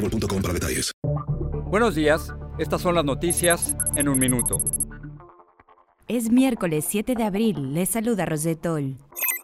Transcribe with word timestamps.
boostmobile.com 0.00 0.42
para 0.42 0.54
detalles. 0.54 0.92
Buenos 1.66 1.94
días, 1.94 2.34
estas 2.58 2.80
son 2.80 2.94
las 2.94 3.04
noticias 3.04 3.76
en 3.96 4.08
un 4.08 4.18
minuto. 4.18 4.58
Es 6.08 6.30
miércoles 6.30 6.86
7 6.88 7.14
de 7.14 7.22
abril, 7.22 7.74
les 7.74 7.90
saluda 7.90 8.26
Rosetol. 8.26 8.96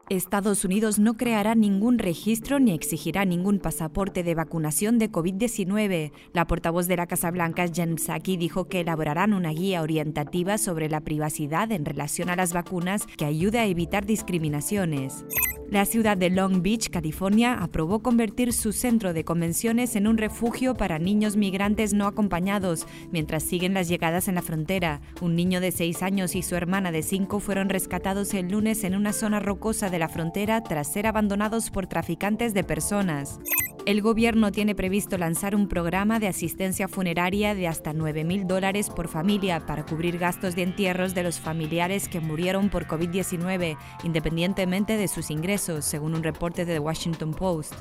Estados 0.08 0.64
Unidos 0.64 1.00
no 1.00 1.16
creará 1.16 1.56
ningún 1.56 1.98
registro 1.98 2.60
ni 2.60 2.72
exigirá 2.72 3.24
ningún 3.24 3.58
pasaporte 3.58 4.22
de 4.22 4.36
vacunación 4.36 4.98
de 5.00 5.10
COVID-19. 5.10 6.12
La 6.32 6.46
portavoz 6.46 6.86
de 6.86 6.96
la 6.96 7.08
Casa 7.08 7.32
Blanca, 7.32 7.66
Jen 7.66 7.98
Psaki, 7.98 8.36
dijo 8.36 8.66
que 8.66 8.80
elaborarán 8.80 9.32
una 9.32 9.50
guía 9.50 9.82
orientativa 9.82 10.58
sobre 10.58 10.88
la 10.88 11.00
privacidad 11.00 11.72
en 11.72 11.84
relación 11.84 12.30
a 12.30 12.36
las 12.36 12.52
vacunas 12.52 13.04
que 13.16 13.24
ayude 13.24 13.58
a 13.58 13.66
evitar 13.66 14.06
discriminaciones. 14.06 15.24
La 15.70 15.84
ciudad 15.84 16.16
de 16.16 16.30
Long 16.30 16.62
Beach, 16.62 16.90
California, 16.90 17.54
aprobó 17.54 17.98
convertir 18.00 18.52
su 18.52 18.72
centro 18.72 19.12
de 19.12 19.24
convenciones 19.24 19.96
en 19.96 20.06
un 20.06 20.16
refugio 20.16 20.74
para 20.74 21.00
niños 21.00 21.36
migrantes 21.36 21.92
no 21.92 22.06
acompañados, 22.06 22.86
mientras 23.10 23.42
siguen 23.42 23.74
las 23.74 23.88
llegadas 23.88 24.28
en 24.28 24.36
la 24.36 24.42
frontera. 24.42 25.00
Un 25.20 25.34
niño 25.34 25.60
de 25.60 25.72
6 25.72 26.02
años 26.02 26.36
y 26.36 26.42
su 26.42 26.54
hermana 26.54 26.92
de 26.92 27.02
5 27.02 27.40
fueron 27.40 27.68
rescatados 27.68 28.32
el 28.34 28.48
lunes 28.48 28.84
en 28.84 28.94
una 28.94 29.12
zona 29.12 29.40
rocosa 29.40 29.90
de 29.90 29.98
la 29.98 30.08
frontera 30.08 30.62
tras 30.62 30.92
ser 30.92 31.08
abandonados 31.08 31.70
por 31.70 31.88
traficantes 31.88 32.54
de 32.54 32.62
personas. 32.62 33.40
El 33.86 34.02
gobierno 34.02 34.50
tiene 34.50 34.74
previsto 34.74 35.16
lanzar 35.16 35.54
un 35.54 35.68
programa 35.68 36.18
de 36.18 36.26
asistencia 36.26 36.88
funeraria 36.88 37.54
de 37.54 37.68
hasta 37.68 37.92
9 37.92 38.24
mil 38.24 38.48
dólares 38.48 38.90
por 38.90 39.06
familia 39.06 39.64
para 39.64 39.86
cubrir 39.86 40.18
gastos 40.18 40.56
de 40.56 40.64
entierros 40.64 41.14
de 41.14 41.22
los 41.22 41.38
familiares 41.38 42.08
que 42.08 42.18
murieron 42.18 42.68
por 42.68 42.88
COVID-19, 42.88 43.78
independientemente 44.02 44.96
de 44.96 45.06
sus 45.06 45.30
ingresos, 45.30 45.84
según 45.84 46.16
un 46.16 46.24
reporte 46.24 46.64
de 46.64 46.74
The 46.74 46.80
Washington 46.80 47.32
Post. 47.32 47.74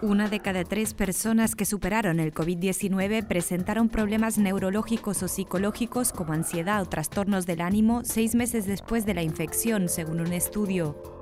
Una 0.00 0.28
de 0.28 0.38
cada 0.38 0.62
tres 0.62 0.94
personas 0.94 1.56
que 1.56 1.64
superaron 1.64 2.20
el 2.20 2.32
COVID-19 2.32 3.26
presentaron 3.26 3.88
problemas 3.88 4.38
neurológicos 4.38 5.24
o 5.24 5.28
psicológicos 5.28 6.12
como 6.12 6.34
ansiedad 6.34 6.80
o 6.82 6.86
trastornos 6.86 7.46
del 7.46 7.62
ánimo 7.62 8.02
seis 8.04 8.36
meses 8.36 8.64
después 8.64 9.06
de 9.06 9.14
la 9.14 9.24
infección, 9.24 9.88
según 9.88 10.20
un 10.20 10.32
estudio. 10.32 11.21